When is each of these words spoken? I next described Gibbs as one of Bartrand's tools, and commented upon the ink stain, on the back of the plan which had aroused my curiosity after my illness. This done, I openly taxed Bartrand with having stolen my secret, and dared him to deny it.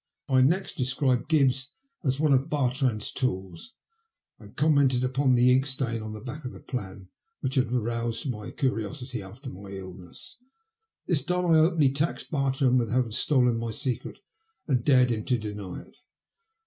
I 0.29 0.41
next 0.41 0.77
described 0.77 1.29
Gibbs 1.29 1.73
as 2.03 2.19
one 2.19 2.33
of 2.33 2.49
Bartrand's 2.49 3.11
tools, 3.11 3.75
and 4.39 4.55
commented 4.57 5.03
upon 5.03 5.35
the 5.35 5.51
ink 5.51 5.67
stain, 5.67 6.01
on 6.01 6.11
the 6.11 6.19
back 6.19 6.43
of 6.43 6.51
the 6.53 6.59
plan 6.59 7.09
which 7.41 7.53
had 7.53 7.71
aroused 7.71 8.27
my 8.27 8.49
curiosity 8.49 9.21
after 9.21 9.51
my 9.51 9.69
illness. 9.73 10.43
This 11.05 11.23
done, 11.23 11.45
I 11.45 11.59
openly 11.59 11.91
taxed 11.91 12.31
Bartrand 12.31 12.79
with 12.79 12.89
having 12.89 13.11
stolen 13.11 13.57
my 13.59 13.69
secret, 13.69 14.21
and 14.67 14.83
dared 14.83 15.11
him 15.11 15.23
to 15.25 15.37
deny 15.37 15.81
it. 15.81 15.97